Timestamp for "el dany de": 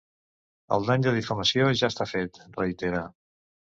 0.77-1.13